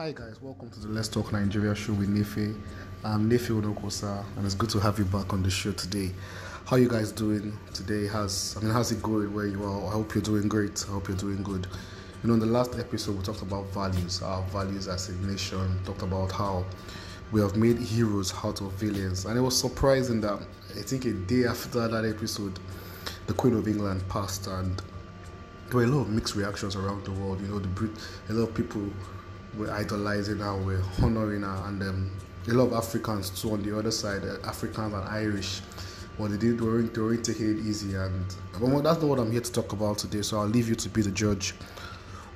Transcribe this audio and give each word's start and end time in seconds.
Hi 0.00 0.12
guys, 0.12 0.40
welcome 0.40 0.70
to 0.70 0.80
the 0.80 0.88
Let's 0.88 1.08
Talk 1.08 1.30
Nigeria 1.30 1.74
show 1.74 1.92
with 1.92 2.08
Nefe. 2.08 2.58
I'm 3.04 3.28
Nefe 3.28 3.50
Onohwosa, 3.50 4.24
and 4.34 4.46
it's 4.46 4.54
good 4.54 4.70
to 4.70 4.78
have 4.80 4.98
you 4.98 5.04
back 5.04 5.34
on 5.34 5.42
the 5.42 5.50
show 5.50 5.72
today. 5.72 6.10
How 6.64 6.76
you 6.76 6.88
guys 6.88 7.12
doing 7.12 7.52
today? 7.74 8.06
Has 8.06 8.56
I 8.56 8.64
mean, 8.64 8.72
how's 8.72 8.90
it 8.92 9.02
going 9.02 9.34
where 9.34 9.44
you 9.46 9.62
are? 9.62 9.88
I 9.88 9.90
hope 9.90 10.14
you're 10.14 10.22
doing 10.22 10.48
great. 10.48 10.82
I 10.88 10.92
hope 10.92 11.08
you're 11.08 11.18
doing 11.18 11.42
good. 11.42 11.66
You 12.22 12.28
know, 12.28 12.32
in 12.32 12.40
the 12.40 12.46
last 12.46 12.78
episode 12.78 13.18
we 13.18 13.22
talked 13.22 13.42
about 13.42 13.66
values, 13.74 14.22
our 14.22 14.40
values 14.44 14.88
as 14.88 15.10
a 15.10 15.12
nation. 15.16 15.78
Talked 15.84 16.00
about 16.00 16.32
how 16.32 16.64
we 17.30 17.42
have 17.42 17.56
made 17.56 17.76
heroes 17.76 18.32
out 18.42 18.62
of 18.62 18.72
villains, 18.72 19.26
and 19.26 19.36
it 19.36 19.42
was 19.42 19.60
surprising 19.60 20.22
that 20.22 20.40
I 20.78 20.80
think 20.80 21.04
a 21.04 21.12
day 21.12 21.44
after 21.44 21.86
that 21.88 22.06
episode, 22.06 22.58
the 23.26 23.34
Queen 23.34 23.52
of 23.52 23.68
England 23.68 24.08
passed, 24.08 24.46
and 24.46 24.80
there 25.68 25.76
were 25.76 25.84
a 25.84 25.88
lot 25.88 26.00
of 26.00 26.08
mixed 26.08 26.36
reactions 26.36 26.74
around 26.74 27.04
the 27.04 27.12
world. 27.12 27.42
You 27.42 27.48
know, 27.48 27.58
the 27.58 27.68
Brit, 27.68 27.90
a 28.30 28.32
lot 28.32 28.48
of 28.48 28.54
people 28.54 28.88
were 29.56 29.70
idolizing 29.70 30.38
her, 30.38 30.56
were 30.56 30.82
honoring 31.02 31.42
her, 31.42 31.62
and 31.66 31.82
um, 31.82 32.10
a 32.48 32.52
lot 32.52 32.68
of 32.68 32.72
Africans 32.74 33.30
too 33.30 33.52
on 33.52 33.62
the 33.62 33.76
other 33.76 33.90
side, 33.90 34.22
uh, 34.24 34.46
Africans 34.46 34.94
and 34.94 35.08
Irish. 35.08 35.60
What 36.16 36.30
they 36.30 36.36
did, 36.36 36.58
they 36.58 36.64
weren't, 36.64 36.92
they 36.94 37.00
weren't 37.00 37.24
taking 37.24 37.58
it 37.58 37.66
easy, 37.66 37.94
and 37.94 38.24
well, 38.60 38.82
that's 38.82 39.00
not 39.00 39.08
what 39.08 39.18
I'm 39.18 39.30
here 39.30 39.40
to 39.40 39.52
talk 39.52 39.72
about 39.72 39.98
today. 39.98 40.22
So 40.22 40.38
I'll 40.38 40.46
leave 40.46 40.68
you 40.68 40.74
to 40.74 40.88
be 40.88 41.02
the 41.02 41.10
judge 41.10 41.54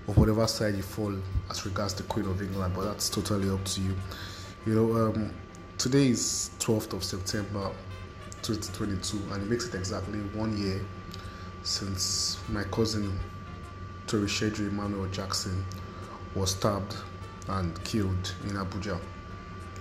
of 0.08 0.16
whatever 0.16 0.46
side 0.46 0.74
you 0.74 0.82
fall 0.82 1.14
as 1.50 1.64
regards 1.66 1.94
the 1.94 2.02
Queen 2.04 2.26
of 2.26 2.40
England, 2.40 2.74
but 2.74 2.84
that's 2.84 3.08
totally 3.08 3.50
up 3.50 3.64
to 3.64 3.80
you. 3.80 3.94
You 4.66 4.74
know, 4.74 5.06
um, 5.08 5.34
today 5.76 6.08
is 6.08 6.50
12th 6.60 6.94
of 6.94 7.04
September 7.04 7.70
2022, 8.42 9.32
and 9.32 9.42
it 9.42 9.50
makes 9.50 9.66
it 9.66 9.74
exactly 9.74 10.18
one 10.34 10.56
year 10.56 10.80
since 11.62 12.38
my 12.48 12.64
cousin 12.64 13.18
Toritseju 14.06 14.68
Emmanuel 14.68 15.06
Jackson 15.08 15.64
was 16.34 16.50
stabbed 16.50 16.96
and 17.48 17.82
killed 17.84 18.34
in 18.44 18.50
Abuja. 18.50 18.98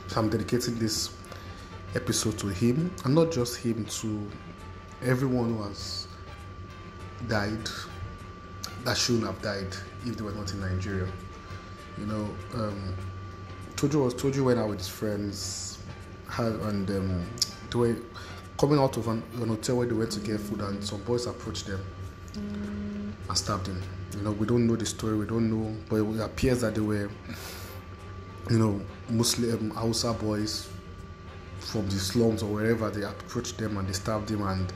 So 0.08 0.19
I'm 0.19 0.30
dedicating 0.30 0.78
this 0.78 1.16
episode 1.95 2.38
to 2.39 2.47
him, 2.47 2.91
and 3.05 3.16
not 3.16 3.31
just 3.31 3.58
him, 3.58 3.86
to 3.86 4.30
everyone 5.03 5.55
who 5.55 5.63
has 5.63 6.08
died 7.28 7.69
that 8.83 8.97
shouldn't 8.97 9.25
have 9.25 9.41
died 9.41 9.75
if 10.05 10.17
they 10.17 10.23
were 10.23 10.31
not 10.31 10.52
in 10.52 10.59
Nigeria. 10.59 11.08
You 11.97 12.05
know, 12.05 12.30
um, 12.56 12.95
Toju 13.75 14.03
was 14.03 14.13
Toju 14.13 14.44
went 14.44 14.59
out 14.59 14.69
with 14.69 14.80
his 14.80 14.89
friends, 14.89 15.80
and 16.38 16.89
um, 16.89 17.25
they 17.69 17.78
were 17.78 17.95
coming 18.58 18.80
out 18.80 18.97
of 18.97 19.08
an, 19.08 19.23
an 19.35 19.50
hotel 19.50 19.78
where 19.78 19.88
they 19.88 19.94
went 19.94 20.11
to 20.11 20.19
get 20.19 20.39
food, 20.39 20.61
and 20.61 20.83
some 20.83 21.02
boys 21.03 21.28
approached 21.28 21.67
them 21.67 21.81
and 22.35 23.38
stabbed 23.38 23.67
him. 23.67 23.81
You 24.16 24.22
know, 24.22 24.31
we 24.31 24.45
don't 24.45 24.67
know 24.67 24.75
the 24.75 24.86
story, 24.86 25.17
we 25.17 25.25
don't 25.25 25.50
know, 25.50 25.75
but 25.89 25.97
it 25.97 26.22
appears 26.22 26.61
that 26.61 26.75
they 26.75 26.81
were, 26.81 27.09
you 28.50 28.59
know, 28.59 28.81
Muslim 29.09 29.72
Hausa 29.72 30.14
boys 30.14 30.69
from 31.59 31.86
the 31.88 31.95
slums 31.95 32.44
or 32.44 32.53
wherever. 32.53 32.89
They 32.89 33.03
approached 33.03 33.58
them 33.58 33.78
and 33.78 33.88
they 33.88 33.94
stabbed 33.94 34.30
him, 34.30 34.44
and 34.44 34.72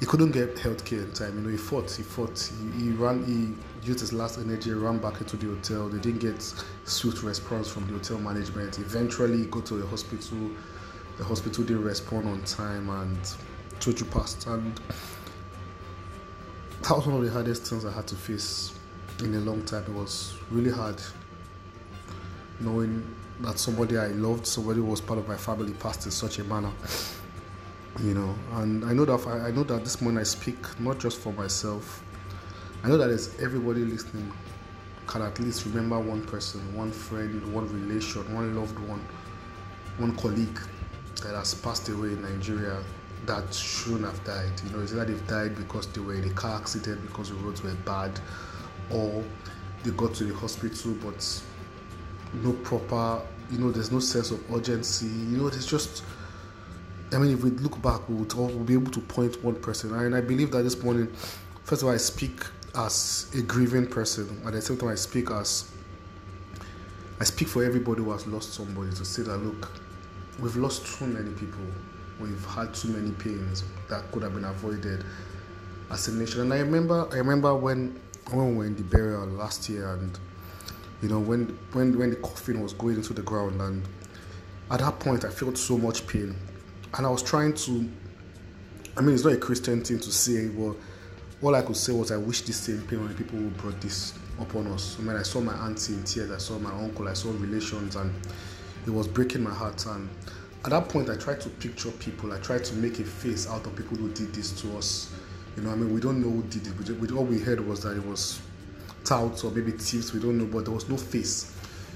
he 0.00 0.06
couldn't 0.06 0.30
get 0.30 0.58
health 0.58 0.84
care 0.84 1.00
in 1.00 1.12
time. 1.12 1.34
You 1.36 1.40
know, 1.40 1.48
he 1.48 1.56
fought, 1.56 1.90
he 1.90 2.02
fought, 2.02 2.38
he, 2.38 2.84
he 2.84 2.90
ran, 2.90 3.24
he 3.24 3.86
used 3.86 4.00
his 4.00 4.12
last 4.12 4.38
energy, 4.38 4.72
ran 4.72 4.98
back 4.98 5.20
into 5.20 5.36
the 5.36 5.46
hotel. 5.46 5.88
They 5.88 5.98
didn't 5.98 6.20
get 6.20 6.40
swift 6.84 7.22
response 7.22 7.68
from 7.68 7.86
the 7.86 7.94
hotel 7.94 8.18
management. 8.18 8.78
Eventually, 8.78 9.38
he 9.38 9.44
got 9.46 9.66
to 9.66 9.74
the 9.74 9.86
hospital. 9.86 10.50
The 11.16 11.24
hospital 11.24 11.64
didn't 11.64 11.82
respond 11.82 12.28
on 12.28 12.44
time, 12.44 12.88
and 12.90 13.18
Toju 13.80 14.08
passed. 14.12 14.46
And 14.46 14.80
that 16.88 16.96
was 16.96 17.06
one 17.06 17.16
of 17.16 17.22
the 17.22 17.30
hardest 17.30 17.66
things 17.66 17.84
I 17.84 17.92
had 17.92 18.06
to 18.06 18.14
face 18.14 18.72
in 19.20 19.34
a 19.34 19.40
long 19.40 19.62
time. 19.66 19.82
It 19.82 19.92
was 19.92 20.34
really 20.50 20.70
hard 20.70 20.98
knowing 22.60 23.04
that 23.40 23.58
somebody 23.58 23.98
I 23.98 24.06
loved, 24.06 24.46
somebody 24.46 24.78
who 24.80 24.86
was 24.86 25.02
part 25.02 25.18
of 25.18 25.28
my 25.28 25.36
family, 25.36 25.74
passed 25.74 26.06
in 26.06 26.12
such 26.12 26.38
a 26.38 26.44
manner. 26.44 26.72
You 28.02 28.14
know, 28.14 28.34
and 28.52 28.86
I 28.86 28.94
know 28.94 29.04
that 29.04 29.26
I, 29.26 29.50
know 29.50 29.64
that 29.64 29.84
this 29.84 30.00
morning 30.00 30.18
I 30.18 30.22
speak 30.22 30.80
not 30.80 30.98
just 30.98 31.18
for 31.20 31.30
myself. 31.34 32.02
I 32.82 32.88
know 32.88 32.96
that 32.96 33.08
there's 33.08 33.38
everybody 33.38 33.80
listening 33.80 34.32
can 35.06 35.20
at 35.20 35.38
least 35.40 35.66
remember 35.66 35.98
one 35.98 36.24
person, 36.24 36.74
one 36.74 36.90
friend, 36.90 37.52
one 37.52 37.68
relation, 37.68 38.34
one 38.34 38.56
loved 38.56 38.78
one, 38.78 39.04
one 39.98 40.16
colleague 40.16 40.58
that 41.22 41.34
has 41.34 41.54
passed 41.54 41.90
away 41.90 42.08
in 42.08 42.22
Nigeria 42.22 42.82
that 43.26 43.52
shouldn't 43.52 44.04
have 44.04 44.22
died. 44.24 44.52
You 44.64 44.70
know, 44.76 44.82
it's 44.82 44.92
either 44.92 45.04
they've 45.04 45.26
died 45.26 45.56
because 45.56 45.86
they 45.88 46.00
were 46.00 46.14
in 46.14 46.24
a 46.24 46.32
car 46.32 46.56
accident 46.56 47.02
because 47.02 47.30
the 47.30 47.36
roads 47.36 47.62
were 47.62 47.74
bad, 47.84 48.18
or 48.90 49.22
they 49.84 49.90
got 49.90 50.14
to 50.14 50.24
the 50.24 50.34
hospital 50.34 50.94
but 51.02 51.42
no 52.42 52.52
proper, 52.52 53.22
you 53.50 53.58
know, 53.58 53.70
there's 53.70 53.92
no 53.92 54.00
sense 54.00 54.30
of 54.30 54.42
urgency. 54.54 55.06
You 55.06 55.38
know, 55.38 55.48
there's 55.48 55.66
just, 55.66 56.04
I 57.12 57.18
mean, 57.18 57.32
if 57.32 57.42
we 57.42 57.50
look 57.50 57.80
back, 57.80 58.00
we'll, 58.08 58.26
we'll 58.36 58.64
be 58.64 58.74
able 58.74 58.92
to 58.92 59.00
point 59.00 59.42
one 59.42 59.56
person. 59.56 59.94
And 59.94 60.14
I 60.14 60.20
believe 60.20 60.50
that 60.52 60.62
this 60.62 60.82
morning, 60.82 61.12
first 61.64 61.82
of 61.82 61.88
all, 61.88 61.94
I 61.94 61.98
speak 61.98 62.40
as 62.74 63.30
a 63.36 63.42
grieving 63.42 63.86
person. 63.86 64.40
At 64.46 64.52
the 64.52 64.62
same 64.62 64.76
time, 64.76 64.90
I 64.90 64.94
speak 64.94 65.30
as, 65.30 65.70
I 67.20 67.24
speak 67.24 67.48
for 67.48 67.64
everybody 67.64 68.02
who 68.02 68.12
has 68.12 68.26
lost 68.26 68.54
somebody 68.54 68.90
to 68.90 69.04
say 69.04 69.22
that, 69.22 69.38
look, 69.38 69.72
we've 70.38 70.56
lost 70.56 70.86
too 70.98 71.06
many 71.06 71.30
people 71.30 71.64
we've 72.20 72.44
had 72.46 72.74
too 72.74 72.88
many 72.88 73.10
pains 73.12 73.64
that 73.88 74.10
could 74.12 74.22
have 74.22 74.34
been 74.34 74.44
avoided 74.44 75.04
as 75.90 76.08
a 76.08 76.12
nation. 76.12 76.42
And 76.42 76.52
I 76.52 76.58
remember, 76.58 77.08
I 77.12 77.16
remember 77.16 77.54
when 77.54 78.00
when 78.30 78.50
we 78.50 78.56
were 78.56 78.66
in 78.66 78.76
the 78.76 78.82
burial 78.82 79.26
last 79.26 79.68
year, 79.68 79.92
and 79.94 80.18
you 81.02 81.08
know 81.08 81.20
when 81.20 81.58
when 81.72 81.98
when 81.98 82.10
the 82.10 82.16
coffin 82.16 82.60
was 82.60 82.72
going 82.72 82.96
into 82.96 83.14
the 83.14 83.22
ground, 83.22 83.60
and 83.60 83.82
at 84.70 84.80
that 84.80 84.98
point 85.00 85.24
I 85.24 85.30
felt 85.30 85.56
so 85.56 85.78
much 85.78 86.06
pain, 86.06 86.36
and 86.96 87.06
I 87.06 87.10
was 87.10 87.22
trying 87.22 87.54
to. 87.54 87.88
I 88.96 89.00
mean, 89.00 89.14
it's 89.14 89.24
not 89.24 89.32
a 89.32 89.38
Christian 89.38 89.84
thing 89.84 90.00
to 90.00 90.10
say, 90.10 90.48
but 90.48 90.74
all 91.40 91.54
I 91.54 91.62
could 91.62 91.76
say 91.76 91.92
was 91.92 92.10
I 92.10 92.16
wish 92.16 92.42
the 92.42 92.52
same 92.52 92.82
pain 92.82 92.98
on 92.98 93.08
the 93.08 93.14
people 93.14 93.38
who 93.38 93.48
brought 93.50 93.80
this 93.80 94.12
upon 94.40 94.66
us. 94.68 94.96
I 94.98 95.02
mean, 95.02 95.16
I 95.16 95.22
saw 95.22 95.40
my 95.40 95.54
auntie 95.54 95.94
in 95.94 96.02
tears, 96.02 96.32
I 96.32 96.38
saw 96.38 96.58
my 96.58 96.72
uncle, 96.72 97.06
I 97.06 97.12
saw 97.12 97.30
relations, 97.30 97.94
and 97.94 98.12
it 98.86 98.90
was 98.90 99.06
breaking 99.06 99.42
my 99.44 99.54
heart. 99.54 99.86
And 99.86 100.08
at 100.64 100.70
that 100.70 100.88
point, 100.88 101.08
I 101.08 101.16
tried 101.16 101.40
to 101.42 101.48
picture 101.48 101.90
people. 101.92 102.32
I 102.32 102.38
tried 102.40 102.64
to 102.64 102.74
make 102.74 102.98
a 102.98 103.04
face 103.04 103.48
out 103.48 103.64
of 103.66 103.76
people 103.76 103.96
who 103.96 104.08
did 104.10 104.34
this 104.34 104.60
to 104.62 104.76
us. 104.76 105.12
You 105.56 105.62
know, 105.62 105.70
I 105.70 105.74
mean, 105.76 105.92
we 105.92 106.00
don't 106.00 106.20
know 106.20 106.30
who 106.30 106.42
did 106.44 106.66
it. 106.66 107.00
We, 107.00 107.08
all 107.16 107.24
we 107.24 107.38
heard 107.38 107.60
was 107.60 107.82
that 107.82 107.96
it 107.96 108.04
was 108.04 108.40
touts 109.04 109.44
or 109.44 109.50
maybe 109.50 109.72
thieves. 109.72 110.12
We 110.12 110.20
don't 110.20 110.38
know, 110.38 110.46
but 110.46 110.64
there 110.64 110.74
was 110.74 110.88
no 110.88 110.96
face. 110.96 111.54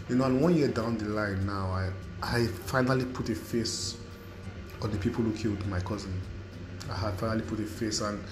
You 0.09 0.17
know, 0.17 0.25
and 0.25 0.41
one 0.41 0.57
year 0.57 0.69
down 0.69 0.99
the 0.99 1.07
line 1.07 1.45
now, 1.47 1.71
I 1.71 1.91
I 2.23 2.47
finally 2.47 3.05
put 3.05 3.29
a 3.31 3.35
face 3.35 3.97
on 4.81 4.91
the 4.91 4.99
people 4.99 5.25
who 5.25 5.33
killed 5.33 5.65
my 5.67 5.81
cousin. 5.81 6.21
I 6.91 6.97
had 6.97 7.15
finally 7.15 7.43
put 7.43 7.59
a 7.61 7.65
face, 7.65 8.01
and 8.01 8.23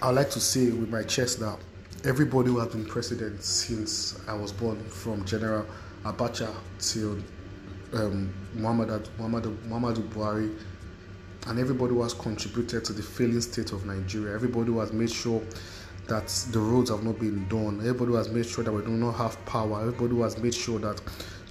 I 0.00 0.10
like 0.10 0.30
to 0.30 0.40
say 0.40 0.70
with 0.70 0.90
my 0.90 1.02
chest 1.02 1.40
that 1.40 1.58
everybody 2.04 2.48
who 2.48 2.58
has 2.58 2.68
been 2.68 2.84
president 2.84 3.42
since 3.42 4.20
I 4.28 4.34
was 4.34 4.52
born, 4.52 4.82
from 4.84 5.24
General 5.24 5.66
Abacha 6.04 6.52
till 6.78 7.18
um, 7.94 8.32
Muhammad, 8.54 9.08
Muhammad, 9.18 9.44
Muhammadu 9.68 10.08
Buhari, 10.08 10.56
and 11.48 11.58
everybody 11.58 11.92
who 11.94 12.02
has 12.02 12.14
contributed 12.14 12.84
to 12.84 12.92
the 12.92 13.02
failing 13.02 13.40
state 13.40 13.72
of 13.72 13.84
Nigeria, 13.84 14.34
everybody 14.34 14.66
who 14.70 14.78
has 14.78 14.92
made 14.92 15.10
sure 15.10 15.42
that 16.08 16.28
the 16.50 16.58
roads 16.58 16.90
have 16.90 17.02
not 17.02 17.18
been 17.18 17.46
done, 17.48 17.78
everybody 17.80 18.06
who 18.06 18.14
has 18.14 18.28
made 18.28 18.46
sure 18.46 18.64
that 18.64 18.72
we 18.72 18.82
do 18.82 18.90
not 18.90 19.12
have 19.12 19.44
power, 19.46 19.80
everybody 19.80 20.10
who 20.14 20.22
has 20.22 20.38
made 20.38 20.54
sure 20.54 20.78
that 20.78 21.00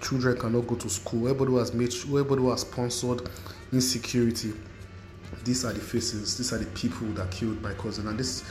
children 0.02 0.38
cannot 0.38 0.68
go 0.68 0.76
to 0.76 0.90
school, 0.90 1.28
everybody 1.28 1.52
who 1.52 1.58
has 1.58 1.74
made 1.74 1.92
sure, 1.92 2.20
everybody 2.20 2.42
who 2.42 2.50
has 2.52 2.62
sponsored 2.62 3.30
insecurity. 3.72 4.54
These 5.44 5.66
are 5.66 5.74
the 5.74 5.80
faces, 5.80 6.38
these 6.38 6.52
are 6.54 6.58
the 6.58 6.66
people 6.72 7.08
that 7.14 7.32
killed 7.32 7.62
my 7.62 7.74
cousin. 7.74 8.08
And 8.08 8.20
this, 8.20 8.44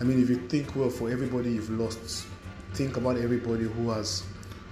I 0.00 0.04
mean, 0.04 0.22
if 0.22 0.28
you 0.28 0.36
think 0.48 0.74
well 0.76 0.90
for 0.90 1.10
everybody 1.10 1.52
you've 1.52 1.70
lost, 1.70 2.26
think 2.74 2.96
about 2.96 3.16
everybody 3.16 3.64
who 3.64 3.90
has 3.90 4.22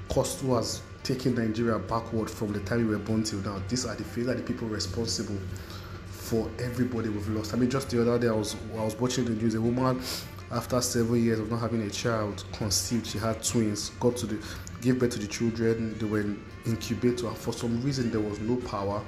cost, 0.09 0.41
who 0.41 0.55
has 0.55 0.83
taking 1.07 1.37
Nigeria 1.37 1.79
backward 1.79 2.29
from 2.29 2.53
the 2.53 2.59
time 2.61 2.79
we 2.79 2.97
were 2.97 2.99
born 2.99 3.23
till 3.23 3.39
now. 3.39 3.63
These 3.69 3.87
are 3.87 3.95
the 3.95 4.03
the 4.03 4.43
people 4.43 4.67
responsible 4.67 5.39
for 6.09 6.51
everybody 6.59 7.09
we've 7.09 7.29
lost. 7.29 7.55
I 7.55 7.57
mean, 7.57 7.71
just 7.71 7.91
the 7.91 8.03
other 8.03 8.19
day 8.19 8.27
I 8.27 8.33
was 8.33 8.57
I 8.77 8.85
was 8.85 8.97
watching 8.97 9.25
the 9.25 9.31
news. 9.31 9.55
A 9.55 9.61
woman, 9.61 10.03
after 10.51 10.81
seven 10.81 11.23
years 11.23 11.39
of 11.39 11.49
not 11.49 11.61
having 11.61 11.83
a 11.83 11.91
child, 11.91 12.45
conceived. 12.53 13.07
She 13.07 13.19
had 13.19 13.41
twins. 13.41 13.91
Got 14.01 14.17
to 14.17 14.27
the 14.27 14.45
gave 14.81 14.99
birth 14.99 15.13
to 15.13 15.21
the 15.21 15.29
children. 15.29 15.97
They 15.99 16.07
were 16.07 16.23
in 16.23 16.43
incubator. 16.67 17.31
For 17.31 17.53
some 17.53 17.81
reason, 17.83 18.11
there 18.11 18.21
was 18.21 18.41
no 18.41 18.57
power, 18.57 19.01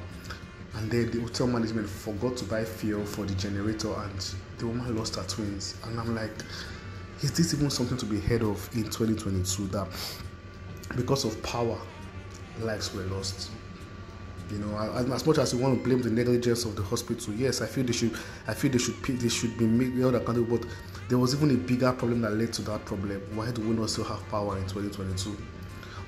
and 0.77 0.89
then 0.89 1.11
the 1.11 1.21
hotel 1.21 1.49
management 1.49 1.89
forgot 1.89 2.37
to 2.37 2.45
buy 2.45 2.65
fuel 2.65 3.05
for 3.05 3.25
the 3.25 3.35
generator, 3.35 3.93
and 3.93 4.35
the 4.59 4.69
woman 4.69 4.97
lost 4.97 5.17
her 5.17 5.25
twins. 5.25 5.75
And 5.85 5.99
I'm 5.99 6.15
like, 6.15 6.31
is 7.23 7.33
this 7.33 7.55
even 7.55 7.71
something 7.71 7.99
to 7.99 8.07
be 8.07 8.21
heard 8.21 8.43
of 8.43 8.71
in 8.77 8.85
2022? 8.85 9.67
That 9.67 9.89
because 10.97 11.25
of 11.25 11.41
power, 11.43 11.79
lives 12.61 12.95
were 12.95 13.03
lost. 13.05 13.51
You 14.51 14.59
know, 14.59 14.79
as 14.79 15.27
much 15.27 15.37
as 15.39 15.53
you 15.53 15.59
want 15.59 15.77
to 15.79 15.85
blame 15.85 16.01
the 16.01 16.11
negligence 16.11 16.65
of 16.65 16.75
the 16.75 16.83
hospital, 16.83 17.35
yes, 17.35 17.61
I 17.61 17.67
feel 17.67 17.85
they 17.85 17.93
should. 17.93 18.17
I 18.47 18.55
feel 18.55 18.71
they 18.71 18.79
should. 18.79 18.97
They 19.05 19.29
should 19.29 19.59
be 19.59 19.67
made 19.67 19.95
held 19.99 20.15
accountable. 20.15 20.57
But 20.59 20.67
there 21.09 21.19
was 21.19 21.35
even 21.35 21.51
a 21.51 21.59
bigger 21.59 21.93
problem 21.93 22.23
that 22.23 22.31
led 22.33 22.55
to 22.55 22.63
that 22.63 22.85
problem. 22.87 23.21
Why 23.35 23.51
do 23.51 23.61
we 23.61 23.75
not 23.77 23.91
still 23.91 24.05
have 24.05 24.27
power 24.31 24.57
in 24.57 24.63
2022? 24.63 25.37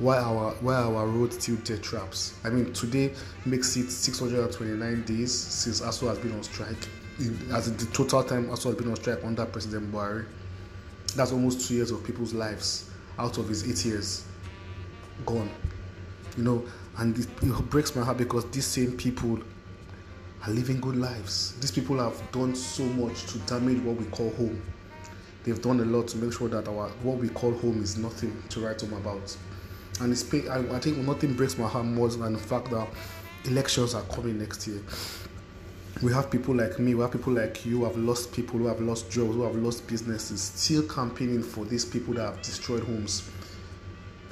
why 0.01 0.17
our 0.17 0.53
why 0.63 0.75
our 0.77 1.07
road 1.07 1.33
still 1.33 1.57
death 1.57 1.83
traps. 1.83 2.35
I 2.43 2.49
mean, 2.49 2.73
today 2.73 3.13
makes 3.45 3.77
it 3.77 3.91
629 3.91 5.03
days 5.05 5.33
since 5.33 5.83
ASUU 5.83 6.09
has 6.09 6.19
been 6.19 6.33
on 6.33 6.43
strike. 6.43 6.89
As 7.53 7.71
the 7.71 7.85
total 7.93 8.25
time 8.25 8.47
ASUU 8.49 8.65
has 8.65 8.75
been 8.77 8.89
on 8.89 8.97
strike 8.97 9.23
under 9.23 9.45
President 9.45 9.93
Buhari, 9.93 10.25
that's 11.15 11.33
almost 11.33 11.69
two 11.69 11.75
years 11.75 11.91
of 11.91 12.03
people's 12.03 12.33
lives 12.33 12.89
out 13.19 13.37
of 13.37 13.47
his 13.49 13.69
eight 13.69 13.85
years 13.85 14.25
gone. 15.27 15.51
You 16.37 16.45
know, 16.45 16.65
and 16.99 17.19
it, 17.19 17.29
it 17.43 17.71
breaks 17.71 17.97
my 17.97 18.05
heart 18.05 18.19
because 18.19 18.49
these 18.51 18.67
same 18.67 18.93
people 18.93 19.41
are 20.47 20.51
living 20.51 20.81
good 20.81 20.97
lives. 20.97 21.55
These 21.61 21.73
people 21.73 21.99
have 21.99 22.33
done 22.33 22.55
so 22.55 22.85
much 22.85 23.27
to 23.33 23.39
damage 23.41 23.83
what 23.83 23.97
we 23.97 24.05
call 24.07 24.31
home. 24.33 24.61
They've 25.45 25.61
done 25.61 25.81
a 25.81 25.85
lot 25.85 26.09
to 26.09 26.19
make 26.19 26.33
sure 26.33 26.49
that 26.49 26.69
our 26.69 26.89
what 27.03 27.19
we 27.19 27.29
call 27.29 27.53
home 27.53 27.83
is 27.83 27.97
nothing 27.97 28.43
to 28.51 28.61
write 28.61 28.81
home 28.81 28.93
about. 28.95 29.37
And 30.01 30.13
it's 30.13 30.33
I, 30.49 30.59
I 30.75 30.79
think 30.79 30.99
nothing 30.99 31.35
breaks 31.35 31.59
my 31.59 31.69
heart 31.69 31.87
more 31.87 32.09
than 32.09 32.35
the 32.35 32.39
fact 32.39 32.71
that 32.71 32.89
elections 33.45 33.95
are 33.95 34.03
coming 34.03 34.39
next 34.39 34.67
year. 34.67 34.81
We 36.03 36.13
have 36.13 36.31
people 36.31 36.55
like 36.55 36.79
me, 36.79 36.95
we 36.95 37.03
have 37.03 37.13
people 37.13 37.33
like 37.33 37.67
you 37.67 37.79
who 37.79 37.85
have 37.85 37.97
lost 37.97 38.33
people, 38.33 38.59
who 38.59 38.67
have 38.67 38.81
lost 38.81 39.11
jobs, 39.11 39.35
who 39.35 39.43
have 39.43 39.57
lost 39.57 39.87
businesses, 39.87 40.41
still 40.41 40.83
campaigning 40.85 41.43
for 41.43 41.65
these 41.65 41.85
people 41.85 42.15
that 42.15 42.23
have 42.23 42.43
destroyed 42.43 42.85
homes 42.85 43.29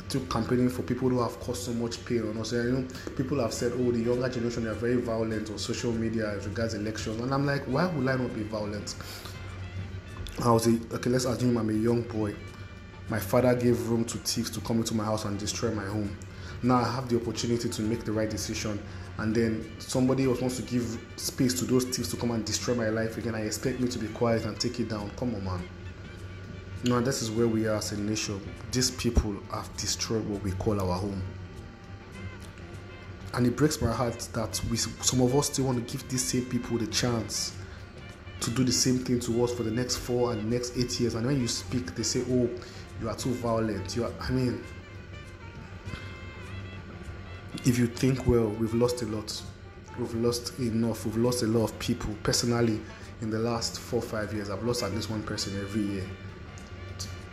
still 0.09 0.23
campaigning 0.27 0.71
for 0.71 0.83
people 0.83 1.09
who 1.11 1.21
have 1.21 1.39
caused 1.41 1.63
so 1.63 1.73
much 1.73 2.03
pain 2.07 2.23
on 2.29 2.39
us. 2.39 2.53
You 2.53 2.73
know, 2.73 2.89
people 3.17 3.41
have 3.41 3.53
said, 3.53 3.73
"Oh, 3.75 3.93
the 3.93 4.01
younger 4.01 4.29
generation 4.29 4.67
are 4.67 4.75
very 4.75 4.97
violent 4.97 5.51
on 5.51 5.59
social 5.59 5.93
media 5.93 6.31
as 6.31 6.47
regards 6.47 6.75
elections," 6.75 7.21
and 7.21 7.33
I'm 7.33 7.45
like, 7.45 7.65
why 7.65 7.87
would 7.87 8.09
I 8.09 8.17
not 8.17 8.35
be 8.35 8.43
violent? 8.43 8.95
I 10.43 10.51
was 10.51 10.67
a, 10.67 10.79
okay. 10.95 11.11
Let's 11.11 11.25
assume 11.25 11.57
I'm 11.59 11.69
a 11.69 11.73
young 11.73 12.03
boy. 12.03 12.35
My 13.11 13.19
father 13.19 13.55
gave 13.55 13.89
room 13.89 14.05
to 14.07 14.19
thieves 14.19 14.51
to 14.51 14.61
come 14.61 14.79
into 14.79 14.95
my 14.95 15.05
house 15.05 15.25
and 15.25 15.39
destroy 15.39 15.73
my 15.73 15.85
home. 15.85 16.17
Now 16.63 16.77
I 16.77 16.91
have 16.91 17.09
the 17.09 17.17
opportunity 17.17 17.69
to 17.69 17.83
make 17.83 18.05
the 18.05 18.13
right 18.13 18.31
decision, 18.31 18.81
and 19.19 19.35
then 19.35 19.71
somebody 19.79 20.25
else 20.25 20.41
wants 20.41 20.57
to 20.57 20.63
give 20.63 20.99
space 21.17 21.55
to 21.61 21.65
those 21.65 21.85
thieves 21.85 22.09
to 22.11 22.17
come 22.17 22.31
and 22.31 22.45
destroy 22.45 22.75
my 22.75 22.89
life 22.89 23.19
again. 23.19 23.35
I 23.35 23.43
expect 23.43 23.81
me 23.81 23.89
to 23.89 23.99
be 23.99 24.09
quiet 24.09 24.45
and 24.45 24.59
take 24.59 24.81
it 24.81 24.89
down. 24.89 25.11
Come 25.17 25.35
on, 25.35 25.45
man. 25.45 25.69
Now, 26.85 27.01
this 27.01 27.23
is 27.23 27.31
where 27.33 27.49
we 27.49 27.67
are 27.67 27.75
as 27.75 27.91
a 27.91 27.99
nation. 27.99 28.41
These 28.71 28.93
people 28.93 29.35
have 29.53 29.69
destroyed 29.77 30.25
what 30.29 30.43
we 30.45 30.53
call 30.53 30.81
our 30.81 30.97
home. 30.97 31.21
And 33.35 33.47
it 33.47 33.57
breaks 33.57 33.83
my 33.83 33.93
heart 33.93 34.17
that 34.33 34.61
we, 34.71 34.77
some 34.77 35.21
of 35.21 35.35
us 35.35 35.47
still 35.47 35.67
want 35.67 35.85
to 35.85 35.93
give 35.93 36.09
these 36.09 36.25
same 36.25 36.45
people 36.45 36.79
the 36.79 36.87
chance 36.87 37.57
to 38.41 38.51
do 38.51 38.63
the 38.63 38.73
same 38.73 39.01
thing 39.01 39.19
to 39.21 39.43
us 39.43 39.53
for 39.53 39.65
the 39.65 39.71
next 39.73 39.97
four 39.97 40.33
and 40.33 40.49
next 40.49 40.79
eight 40.79 41.01
years. 41.01 41.17
And 41.17 41.27
when 41.27 41.41
you 41.41 41.49
speak, 41.49 41.97
they 41.97 42.05
say, 42.05 42.23
"Oh, 42.31 42.49
you 43.01 43.09
are 43.09 43.17
too 43.17 43.35
violent." 43.35 43.97
You 43.97 44.05
are. 44.05 44.13
I 44.21 44.31
mean, 44.31 44.63
if 47.65 47.77
you 47.77 47.89
think 47.89 48.25
well, 48.25 48.47
we've 48.51 48.75
lost 48.75 49.03
a 49.03 49.07
lot. 49.07 49.43
We've 49.99 50.15
lost 50.15 50.57
enough. 50.61 51.05
We've 51.05 51.17
lost 51.17 51.43
a 51.43 51.47
lot 51.47 51.65
of 51.65 51.79
people. 51.81 52.15
Personally, 52.23 52.81
in 53.21 53.31
the 53.31 53.41
last 53.41 53.81
four 53.81 54.01
five 54.01 54.33
years, 54.33 54.49
I've 54.49 54.63
lost 54.63 54.85
at 54.85 54.93
least 54.93 55.11
one 55.11 55.25
person 55.25 55.59
every 55.61 55.83
year 55.83 56.09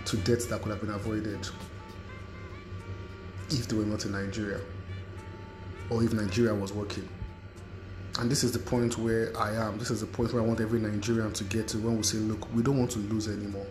to 0.05 0.17
deaths 0.17 0.45
that 0.45 0.61
could 0.61 0.69
have 0.71 0.81
been 0.81 0.91
avoided 0.91 1.47
if 3.49 3.67
they 3.67 3.75
were 3.75 3.85
not 3.85 4.05
in 4.05 4.11
Nigeria 4.11 4.59
or 5.89 6.03
if 6.03 6.13
Nigeria 6.13 6.53
was 6.53 6.73
working. 6.73 7.07
And 8.19 8.31
this 8.31 8.43
is 8.43 8.51
the 8.51 8.59
point 8.59 8.97
where 8.97 9.37
I 9.37 9.53
am. 9.55 9.77
This 9.77 9.91
is 9.91 9.99
the 10.01 10.07
point 10.07 10.31
where 10.33 10.41
I 10.41 10.45
want 10.45 10.61
every 10.61 10.79
Nigerian 10.79 11.33
to 11.33 11.43
get 11.43 11.67
to 11.69 11.77
when 11.79 11.97
we 11.97 12.03
say, 12.03 12.17
look, 12.17 12.53
we 12.53 12.63
don't 12.63 12.77
want 12.77 12.91
to 12.91 12.99
lose 12.99 13.27
anymore. 13.27 13.65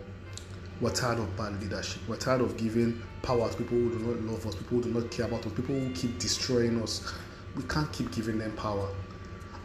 We're 0.81 0.91
tired 0.91 1.19
of 1.19 1.35
bad 1.37 1.61
leadership. 1.63 2.03
We're 2.09 2.17
tired 2.17 2.43
of 2.43 2.57
giving 2.57 3.01
power 3.23 3.49
to 3.49 3.57
people 3.57 3.79
who 3.79 3.99
do 3.99 4.05
not 4.05 4.33
love 4.33 4.47
us, 4.47 4.55
people 4.55 4.79
who 4.79 4.85
do 4.85 5.01
not 5.01 5.11
care 5.11 5.27
about 5.27 5.47
us, 5.47 5.53
people 5.53 5.75
who 5.75 5.91
keep 5.95 6.19
destroying 6.19 6.83
us. 6.83 7.15
We 7.57 7.63
can't 7.63 7.91
keep 7.93 8.11
giving 8.13 8.39
them 8.39 8.53
power. 8.53 8.89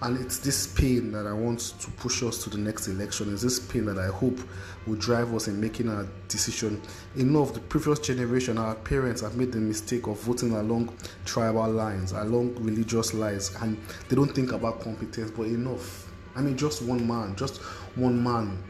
And 0.02 0.18
it's 0.18 0.38
this 0.38 0.66
pain 0.66 1.12
that 1.12 1.28
I 1.28 1.34
want 1.34 1.60
to 1.80 1.92
push 1.92 2.24
us 2.24 2.42
to 2.46 2.50
the 2.50 2.58
next 2.58 2.88
election. 2.88 3.34
It's 3.34 3.42
this 3.42 3.60
pain 3.60 3.86
that 3.86 3.98
I 3.98 4.08
hope 4.08 4.40
will 4.88 4.96
drive 4.96 5.34
us 5.36 5.50
in 5.50 5.60
making 5.60 5.90
a 5.90 6.08
decision. 6.30 6.82
Enough, 7.18 7.54
the 7.54 7.60
previous 7.60 8.00
generation, 8.00 8.58
our 8.58 8.76
parents 8.76 9.22
have 9.22 9.36
made 9.36 9.52
the 9.52 9.60
mistake 9.60 10.08
of 10.08 10.18
voting 10.22 10.54
along 10.54 10.96
tribal 11.26 11.70
lines, 11.70 12.14
along 12.14 12.56
religious 12.64 13.14
lines, 13.14 13.54
and 13.62 13.78
they 14.08 14.16
don't 14.16 14.34
think 14.34 14.54
about 14.54 14.80
competence. 14.80 15.32
But 15.32 15.48
enough. 15.48 16.10
I 16.34 16.42
mean, 16.42 16.56
just 16.56 16.82
one 16.82 17.06
man, 17.06 17.36
just 17.36 17.58
one 17.96 18.24
man. 18.24 18.64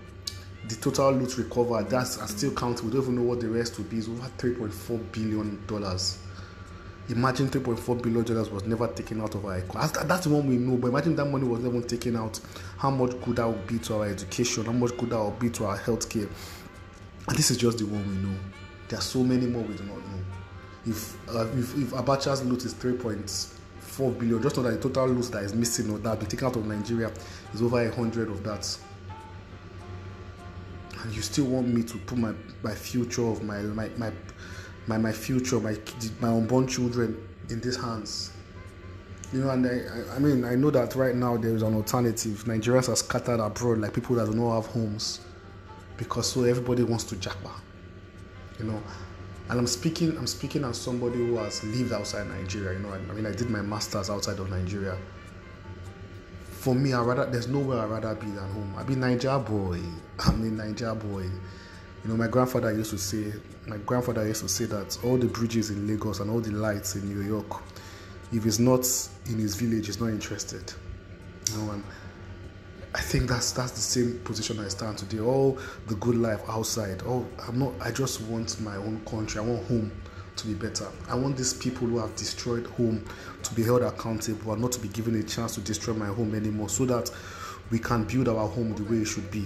The 0.67 0.75
total 0.75 1.11
loot 1.11 1.37
recovered, 1.37 1.89
that's 1.89 2.19
still 2.31 2.51
counting. 2.51 2.87
We 2.87 2.93
don't 2.93 3.03
even 3.03 3.15
know 3.17 3.23
what 3.23 3.39
the 3.39 3.49
rest 3.49 3.77
will 3.77 3.85
be. 3.85 3.97
It's 3.97 4.07
over 4.07 4.27
$3.4 4.37 5.11
billion 5.11 5.63
Imagine 7.09 7.49
3.4 7.49 8.03
billion 8.03 8.23
dollars 8.23 8.51
was 8.51 8.65
never 8.65 8.87
taken 8.87 9.19
out 9.19 9.33
of 9.33 9.43
our 9.43 9.57
economy. 9.57 9.91
That's 10.05 10.25
the 10.25 10.29
one 10.29 10.47
we 10.47 10.57
know. 10.57 10.77
But 10.77 10.89
imagine 10.89 11.15
that 11.15 11.25
money 11.25 11.43
was 11.47 11.59
never 11.59 11.81
taken 11.81 12.15
out. 12.15 12.39
How 12.77 12.91
much 12.91 13.19
good 13.21 13.37
that 13.37 13.67
be 13.67 13.79
to 13.79 13.95
our 13.95 14.05
education? 14.05 14.65
How 14.65 14.71
much 14.73 14.95
good 14.95 15.09
that 15.09 15.39
be 15.39 15.49
to 15.49 15.65
our 15.65 15.77
healthcare? 15.77 16.29
And 17.27 17.37
this 17.37 17.49
is 17.49 17.57
just 17.57 17.79
the 17.79 17.85
one 17.85 18.07
we 18.07 18.15
know. 18.29 18.37
There 18.87 18.99
are 18.99 19.01
so 19.01 19.23
many 19.23 19.47
more 19.47 19.63
we 19.63 19.73
do 19.75 19.83
not 19.85 19.97
know. 19.97 20.19
If 20.85 21.17
uh, 21.35 21.47
if, 21.57 21.75
if 21.77 21.89
Abacha's 21.93 22.43
loot 22.45 22.63
is 22.65 22.75
3.4 22.75 24.19
billion, 24.19 24.41
just 24.43 24.57
know 24.57 24.63
that 24.63 24.79
the 24.79 24.89
total 24.89 25.07
loot 25.07 25.31
that 25.31 25.43
is 25.43 25.55
missing 25.55 25.89
or 25.91 25.97
that 25.97 26.19
be 26.19 26.27
taken 26.27 26.45
out 26.47 26.55
of 26.57 26.65
Nigeria 26.67 27.11
is 27.55 27.61
over 27.63 27.81
a 27.81 27.93
hundred 27.95 28.29
of 28.29 28.43
that. 28.43 28.77
And 31.01 31.11
you 31.11 31.23
still 31.23 31.45
want 31.45 31.67
me 31.67 31.81
to 31.81 31.97
put 31.97 32.19
my 32.19 32.33
my 32.61 32.75
future 32.75 33.25
of 33.25 33.43
my 33.43 33.61
my 33.61 33.89
my 33.97 34.11
my, 34.89 34.97
my 34.97 35.11
future, 35.11 35.59
my 35.59 35.77
my 36.19 36.29
unborn 36.29 36.67
children 36.67 37.15
in 37.49 37.61
these 37.61 37.77
hands. 37.77 38.31
You 39.31 39.41
know, 39.41 39.51
and 39.51 39.65
I, 39.67 40.15
I 40.15 40.19
mean, 40.19 40.43
I 40.43 40.55
know 40.55 40.71
that 40.71 40.95
right 40.95 41.13
now 41.13 41.37
there 41.37 41.55
is 41.55 41.61
an 41.61 41.75
alternative. 41.75 42.43
Nigerians 42.45 42.89
are 42.89 42.95
scattered 42.95 43.39
abroad, 43.39 43.77
like 43.77 43.93
people 43.93 44.15
that 44.15 44.25
do 44.25 44.33
not 44.33 44.55
have 44.55 44.65
homes, 44.65 45.21
because 45.95 46.31
so 46.31 46.43
everybody 46.43 46.81
wants 46.81 47.03
to 47.05 47.15
japa. 47.15 47.51
You 48.57 48.65
know, 48.65 48.81
and 49.49 49.59
I'm 49.59 49.67
speaking, 49.67 50.17
I'm 50.17 50.25
speaking 50.25 50.63
as 50.63 50.81
somebody 50.81 51.17
who 51.17 51.37
has 51.37 51.63
lived 51.63 51.93
outside 51.93 52.27
Nigeria. 52.27 52.73
You 52.73 52.79
know, 52.79 52.89
I, 52.89 52.95
I 52.95 53.13
mean, 53.13 53.27
I 53.27 53.31
did 53.31 53.51
my 53.51 53.61
masters 53.61 54.09
outside 54.09 54.39
of 54.39 54.49
Nigeria. 54.49 54.97
For 56.49 56.73
me, 56.73 56.93
I 56.93 57.01
rather 57.01 57.27
there's 57.27 57.47
nowhere 57.47 57.79
I'd 57.79 57.91
rather 57.91 58.15
be 58.15 58.25
than 58.25 58.49
home. 58.51 58.73
I 58.75 58.81
be 58.81 58.95
Naija 58.95 59.45
boy. 59.47 59.79
I'm 60.25 60.41
a 60.41 60.63
Naija 60.63 60.99
boy. 60.99 61.29
You 62.03 62.09
know, 62.09 62.17
my 62.17 62.27
grandfather 62.27 62.71
used 62.73 62.91
to 62.91 62.97
say, 62.97 63.33
my 63.67 63.77
grandfather 63.77 64.25
used 64.25 64.41
to 64.41 64.49
say 64.49 64.65
that 64.65 64.97
all 65.03 65.17
the 65.17 65.27
bridges 65.27 65.69
in 65.69 65.85
Lagos 65.85 66.21
and 66.21 66.31
all 66.31 66.39
the 66.39 66.51
lights 66.51 66.95
in 66.95 67.07
New 67.09 67.21
York, 67.27 67.61
if 68.31 68.45
it's 68.45 68.59
not 68.59 68.87
in 69.25 69.37
his 69.37 69.55
village, 69.55 69.87
he's 69.87 69.99
not 69.99 70.07
interested. 70.07 70.73
You 71.51 71.57
know, 71.57 71.71
and 71.71 71.83
I 72.95 73.01
think 73.01 73.27
that's 73.27 73.51
that's 73.51 73.71
the 73.71 73.81
same 73.81 74.19
position 74.19 74.59
I 74.59 74.67
stand 74.69 74.97
today. 74.97 75.19
All 75.19 75.59
the 75.87 75.95
good 75.95 76.15
life 76.15 76.41
outside. 76.47 77.03
Oh, 77.05 77.27
I'm 77.47 77.59
not. 77.59 77.73
I 77.81 77.91
just 77.91 78.21
want 78.21 78.59
my 78.61 78.77
own 78.77 79.01
country. 79.05 79.41
I 79.41 79.43
want 79.43 79.67
home 79.67 79.91
to 80.37 80.47
be 80.47 80.53
better. 80.53 80.87
I 81.09 81.15
want 81.15 81.35
these 81.35 81.53
people 81.53 81.85
who 81.87 81.97
have 81.97 82.15
destroyed 82.15 82.65
home 82.65 83.03
to 83.43 83.53
be 83.53 83.63
held 83.63 83.81
accountable 83.81 84.53
and 84.53 84.61
not 84.61 84.71
to 84.71 84.79
be 84.79 84.87
given 84.87 85.15
a 85.15 85.23
chance 85.23 85.55
to 85.55 85.61
destroy 85.61 85.93
my 85.93 86.07
home 86.07 86.33
anymore, 86.33 86.69
so 86.69 86.85
that 86.85 87.11
we 87.71 87.77
can 87.77 88.05
build 88.05 88.29
our 88.29 88.47
home 88.47 88.73
the 88.73 88.83
way 88.85 89.01
it 89.01 89.05
should 89.05 89.29
be. 89.29 89.45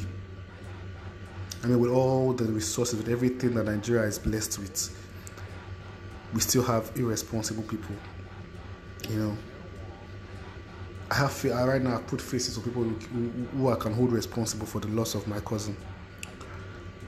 I 1.63 1.67
mean, 1.67 1.79
with 1.79 1.91
all 1.91 2.33
the 2.33 2.43
resources, 2.43 2.97
with 2.97 3.07
everything 3.07 3.53
that 3.53 3.63
Nigeria 3.63 4.03
is 4.03 4.19
blessed 4.19 4.59
with, 4.59 4.99
we 6.33 6.41
still 6.41 6.63
have 6.63 6.91
irresponsible 6.95 7.63
people. 7.63 7.95
You 9.09 9.15
know, 9.17 9.37
I 11.09 11.15
have 11.15 11.45
I 11.45 11.63
right 11.63 11.81
now 11.81 11.95
I 11.95 12.01
put 12.01 12.19
faces 12.21 12.57
of 12.57 12.65
people 12.65 12.83
who, 12.83 13.29
who 13.57 13.69
I 13.69 13.75
can 13.75 13.93
hold 13.93 14.11
responsible 14.11 14.65
for 14.65 14.79
the 14.79 14.89
loss 14.89 15.15
of 15.15 15.25
my 15.25 15.39
cousin. 15.39 15.77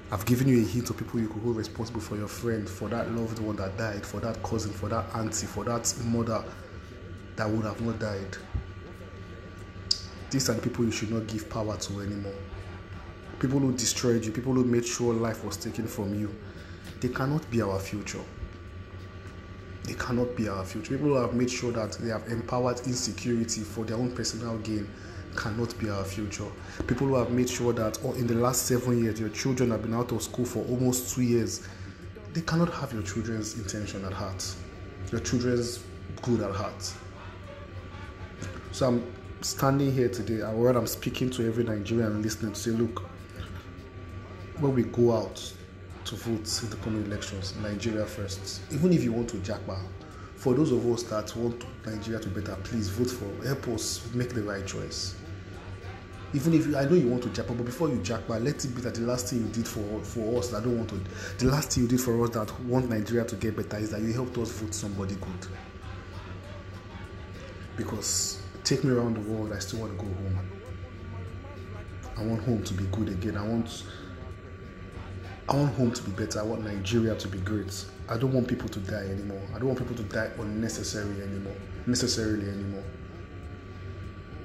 I've 0.10 0.26
given 0.26 0.48
you 0.48 0.62
a 0.62 0.66
hint 0.66 0.90
of 0.90 0.98
people 0.98 1.20
you 1.20 1.28
could 1.28 1.42
hold 1.42 1.58
responsible 1.58 2.00
for 2.00 2.16
your 2.16 2.28
friend, 2.30 2.70
for 2.70 2.88
that 2.90 3.12
loved 3.12 3.40
one 3.40 3.58
that 3.58 3.78
died, 3.78 4.06
for 4.06 4.22
that 4.22 4.42
cousin, 4.42 4.72
for 4.72 4.88
that 4.88 5.04
auntie, 5.16 5.48
for 5.48 5.66
that 5.66 5.94
mother 6.06 6.42
that 7.36 7.50
would 7.50 7.66
have 7.66 7.82
not 7.82 8.00
died. 8.00 8.38
These 10.30 10.50
are 10.50 10.54
the 10.54 10.62
people 10.62 10.86
you 10.86 10.92
should 10.92 11.12
not 11.12 11.28
give 11.28 11.50
power 11.50 11.76
to 11.76 12.00
anymore 12.02 12.34
people 13.40 13.60
who 13.60 13.72
destroyed 13.74 14.26
you, 14.26 14.32
people 14.32 14.54
who 14.54 14.64
made 14.64 14.86
sure 14.86 15.14
life 15.14 15.44
was 15.44 15.58
taken 15.58 15.88
from 15.88 16.20
you, 16.20 16.34
they 17.02 17.10
cannot 17.10 17.50
be 17.52 17.62
our 17.62 17.80
future. 17.80 18.22
They 19.84 19.94
cannot 19.94 20.36
be 20.36 20.48
our 20.48 20.64
future. 20.66 20.98
People 20.98 21.10
who 21.10 21.16
have 21.16 21.34
made 21.34 21.52
sure 21.52 21.72
that 21.72 21.94
they 21.94 22.10
have 22.10 22.28
empowered 22.28 22.80
insecurity 22.88 23.62
for 23.62 23.86
their 23.86 23.98
own 23.98 24.12
personal 24.16 24.58
gain 24.60 24.90
cannot 25.36 25.78
be 25.78 25.90
our 25.90 26.04
future. 26.04 26.48
People 26.88 27.08
who 27.08 27.16
have 27.16 27.30
made 27.32 27.50
sure 27.50 27.74
that 27.74 28.00
oh, 28.04 28.14
in 28.14 28.26
the 28.26 28.36
last 28.36 28.66
seven 28.66 29.04
years 29.04 29.20
your 29.20 29.30
children 29.30 29.72
have 29.72 29.82
been 29.82 29.94
out 29.94 30.12
of 30.12 30.24
school 30.24 30.46
for 30.46 30.66
almost 30.66 31.14
two 31.14 31.22
years, 31.22 31.68
they 32.34 32.42
cannot 32.42 32.74
have 32.74 32.94
your 32.94 33.04
children's 33.04 33.56
intention 33.56 34.04
at 34.06 34.14
heart, 34.14 34.56
your 35.12 35.22
children's 35.22 35.84
good 36.22 36.42
at 36.42 36.52
heart. 36.52 36.94
So 38.72 38.88
I'm 38.88 39.14
standing 39.46 39.92
here 39.94 40.10
today, 40.10 40.42
and 40.42 40.78
I'm 40.78 40.88
speaking 40.88 41.30
to 41.32 41.48
every 41.48 41.64
Nigerian 41.64 42.22
listening 42.24 42.54
to 42.54 42.60
say, 42.60 42.72
look, 42.72 43.04
when 44.60 44.74
we 44.74 44.84
go 44.84 45.16
out, 45.16 45.54
to 46.06 46.16
vote 46.16 46.64
in 46.64 46.70
the 46.70 46.76
coming 46.78 47.04
elections. 47.06 47.56
Nigeria 47.62 48.06
first. 48.06 48.62
Even 48.72 48.94
if 48.94 49.04
you 49.04 49.12
want 49.12 49.28
to 49.30 49.38
japa, 49.38 49.80
for 50.36 50.54
those 50.54 50.72
of 50.72 50.86
us 50.92 51.04
that 51.04 51.36
want 51.36 51.64
Nigeria 51.86 52.20
to 52.20 52.30
better, 52.30 52.56
please 52.64 52.90
vote 52.90 53.10
for 53.10 53.46
help 53.46 53.68
us 53.70 54.08
make 54.14 54.30
the 54.34 54.44
right 54.44 54.66
choice. 54.66 55.16
Even 56.34 56.54
if 56.54 56.68
you, 56.68 56.78
I 56.78 56.86
know 56.86 56.94
you 56.94 57.08
want 57.08 57.24
to 57.24 57.30
japa, 57.30 57.56
but 57.58 57.66
before 57.66 57.90
you 57.90 57.96
japa, 57.98 58.44
let 58.44 58.64
it 58.64 58.76
be 58.76 58.82
that 58.82 58.94
the 58.96 59.02
last 59.02 59.28
thing 59.30 59.40
you 59.42 59.48
did 59.48 59.68
for 59.68 59.82
for 60.04 60.40
us 60.40 60.50
that 60.50 60.64
don't 60.64 60.78
want 60.78 60.90
to, 60.90 61.02
the 61.44 61.52
last 61.52 61.72
thing 61.72 61.84
you 61.84 61.90
did 61.90 62.02
for 62.02 62.24
us 62.24 62.30
that 62.32 62.60
want 62.62 62.88
Nigeria 62.90 63.26
to 63.26 63.36
get 63.36 63.56
better 63.56 63.78
is 63.78 63.90
that 63.92 64.02
you 64.02 64.14
helped 64.14 64.38
us 64.38 64.52
vote 64.52 64.74
somebody 64.76 65.16
good. 65.16 65.48
Because 67.78 68.45
take 68.66 68.84
me 68.84 68.92
around 68.92 69.16
the 69.16 69.32
world, 69.32 69.54
I 69.54 69.60
still 69.60 69.82
want 69.82 69.98
to 69.98 70.06
go 70.06 70.12
home. 70.12 70.40
I 72.18 72.24
want 72.24 72.44
home 72.44 72.64
to 72.64 72.74
be 72.74 72.86
good 72.86 73.10
again. 73.10 73.38
I 73.38 73.48
want 73.48 73.84
I 75.48 75.56
want 75.56 75.76
home 75.76 75.92
to 75.92 76.02
be 76.02 76.12
better. 76.12 76.40
I 76.40 76.44
want 76.44 76.64
Nigeria 76.64 77.14
to 77.16 77.28
be 77.28 77.38
great. 77.38 77.86
I 78.10 78.18
don't 78.18 78.34
want 78.34 78.48
people 78.48 78.68
to 78.70 78.80
die 78.80 79.06
anymore. 79.06 79.42
I 79.54 79.60
don't 79.60 79.68
want 79.68 79.78
people 79.80 79.96
to 79.96 80.04
die 80.04 80.32
unnecessarily 80.40 81.22
anymore. 81.22 81.56
Necessarily 81.86 82.48
anymore. 82.50 82.84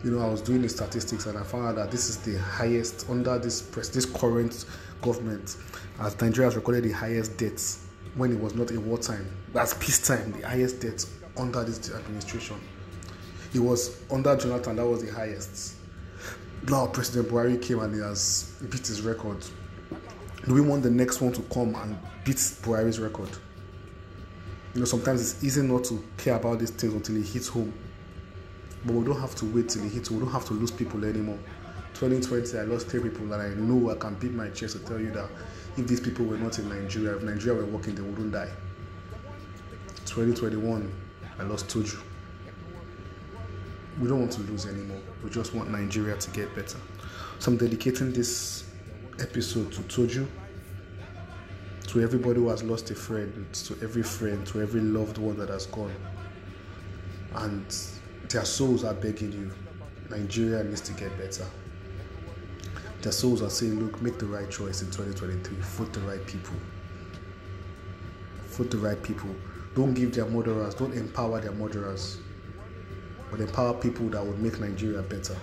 You 0.04 0.10
know, 0.10 0.26
I 0.26 0.28
was 0.28 0.42
doing 0.42 0.60
the 0.60 0.68
statistics 0.68 1.24
and 1.26 1.38
I 1.38 1.42
found 1.42 1.68
out 1.68 1.76
that 1.76 1.90
this 1.90 2.08
is 2.10 2.18
the 2.18 2.38
highest 2.38 3.08
under 3.08 3.38
this 3.38 3.62
press, 3.62 3.88
this 3.88 4.04
current 4.04 4.66
government, 5.00 5.56
as 6.00 6.20
Nigeria 6.20 6.48
has 6.48 6.56
recorded 6.56 6.84
the 6.84 6.92
highest 6.92 7.38
deaths 7.38 7.86
when 8.14 8.32
it 8.32 8.40
was 8.40 8.54
not 8.54 8.70
in 8.70 8.86
wartime. 8.86 9.26
That's 9.54 9.72
peacetime, 9.74 10.32
the 10.32 10.46
highest 10.46 10.80
deaths 10.80 11.10
under 11.36 11.64
this 11.64 11.90
administration. 11.94 12.56
It 13.52 13.58
was 13.58 14.00
under 14.10 14.36
Jonathan 14.36 14.76
that 14.76 14.86
was 14.86 15.04
the 15.04 15.12
highest. 15.12 15.74
Now 16.68 16.86
President 16.86 17.32
Buhari 17.32 17.60
came 17.60 17.80
and 17.80 17.94
he 17.94 18.00
has 18.00 18.54
beat 18.70 18.86
his 18.86 19.02
record. 19.02 19.44
Do 20.46 20.54
we 20.54 20.60
want 20.60 20.82
the 20.82 20.90
next 20.90 21.20
one 21.20 21.32
to 21.32 21.42
come 21.42 21.74
and 21.74 21.98
beat 22.24 22.36
Buhari's 22.36 23.00
record? 23.00 23.28
You 24.74 24.80
know, 24.80 24.86
sometimes 24.86 25.20
it's 25.20 25.42
easy 25.44 25.62
not 25.62 25.84
to 25.84 26.04
care 26.16 26.36
about 26.36 26.60
these 26.60 26.70
things 26.70 26.94
until 26.94 27.16
it 27.16 27.26
hits 27.26 27.48
home. 27.48 27.72
But 28.84 28.94
we 28.94 29.04
don't 29.04 29.20
have 29.20 29.34
to 29.36 29.44
wait 29.46 29.68
till 29.68 29.84
it 29.84 29.90
hits. 29.90 30.10
We 30.10 30.20
don't 30.20 30.30
have 30.30 30.44
to 30.46 30.54
lose 30.54 30.70
people 30.70 31.04
anymore. 31.04 31.38
2020, 31.94 32.56
I 32.56 32.62
lost 32.62 32.86
three 32.86 33.02
people 33.02 33.26
that 33.26 33.40
I 33.40 33.48
know 33.50 33.90
I 33.90 33.96
can 33.96 34.14
beat 34.14 34.32
my 34.32 34.48
chest 34.50 34.76
to 34.76 34.82
tell 34.84 35.00
you 35.00 35.10
that 35.12 35.28
if 35.76 35.86
these 35.86 36.00
people 36.00 36.24
were 36.24 36.38
not 36.38 36.58
in 36.58 36.68
Nigeria, 36.68 37.16
if 37.16 37.22
Nigeria 37.22 37.58
were 37.58 37.66
working, 37.66 37.94
they 37.96 38.02
wouldn't 38.02 38.32
die. 38.32 38.48
2021, 40.06 40.90
I 41.38 41.42
lost 41.42 41.66
Toju. 41.68 42.00
We 44.00 44.08
don't 44.08 44.20
want 44.20 44.32
to 44.32 44.40
lose 44.42 44.64
anymore. 44.66 45.00
We 45.22 45.28
just 45.28 45.54
want 45.54 45.70
Nigeria 45.70 46.16
to 46.16 46.30
get 46.30 46.54
better. 46.56 46.78
So 47.38 47.50
I'm 47.52 47.58
dedicating 47.58 48.12
this 48.12 48.64
episode 49.18 49.70
to 49.72 49.82
Toju, 49.82 50.26
to 51.88 52.00
everybody 52.00 52.40
who 52.40 52.48
has 52.48 52.62
lost 52.62 52.90
a 52.90 52.94
friend, 52.94 53.46
to 53.52 53.76
every 53.82 54.02
friend, 54.02 54.46
to 54.46 54.62
every 54.62 54.80
loved 54.80 55.18
one 55.18 55.36
that 55.36 55.50
has 55.50 55.66
gone. 55.66 55.94
And 57.34 57.76
their 58.30 58.46
souls 58.46 58.84
are 58.84 58.94
begging 58.94 59.32
you. 59.32 59.50
Nigeria 60.08 60.64
needs 60.64 60.80
to 60.82 60.92
get 60.94 61.16
better. 61.18 61.46
Their 63.02 63.12
souls 63.12 63.42
are 63.42 63.50
saying, 63.50 63.80
look, 63.80 64.00
make 64.00 64.18
the 64.18 64.26
right 64.26 64.50
choice 64.50 64.80
in 64.80 64.90
2023. 64.90 65.56
Vote 65.56 65.92
the 65.92 66.00
right 66.00 66.26
people. 66.26 66.56
Vote 68.46 68.70
the 68.70 68.78
right 68.78 69.02
people. 69.02 69.34
Don't 69.74 69.94
give 69.94 70.14
their 70.14 70.26
murderers, 70.26 70.74
don't 70.74 70.94
empower 70.94 71.40
their 71.40 71.52
murderers, 71.52 72.18
but 73.30 73.40
empower 73.40 73.74
people 73.74 74.08
that 74.10 74.24
would 74.24 74.38
make 74.40 74.58
Nigeria 74.60 75.02
better. 75.02 75.36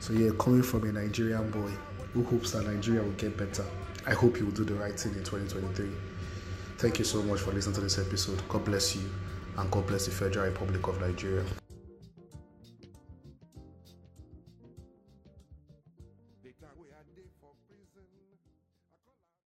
So, 0.00 0.12
yeah, 0.12 0.30
coming 0.38 0.62
from 0.62 0.84
a 0.88 0.92
Nigerian 0.92 1.50
boy 1.50 1.70
who 2.14 2.24
hopes 2.24 2.52
that 2.52 2.66
Nigeria 2.66 3.02
will 3.02 3.10
get 3.12 3.36
better, 3.36 3.64
I 4.06 4.14
hope 4.14 4.38
you 4.38 4.46
will 4.46 4.52
do 4.52 4.64
the 4.64 4.74
right 4.74 4.98
thing 4.98 5.12
in 5.12 5.24
2023. 5.24 5.90
Thank 6.78 6.98
you 6.98 7.04
so 7.04 7.22
much 7.22 7.40
for 7.40 7.52
listening 7.52 7.74
to 7.74 7.80
this 7.82 7.98
episode. 7.98 8.40
God 8.48 8.64
bless 8.64 8.96
you 8.96 9.10
and 9.58 9.70
God 9.70 9.86
bless 9.86 10.06
the 10.06 10.12
Federal 10.12 10.46
Republic 10.46 10.86
of 10.88 11.00
Nigeria. 11.00 11.44